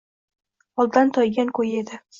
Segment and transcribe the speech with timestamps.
[0.81, 2.07] Holdan toygan ko‘yi edi.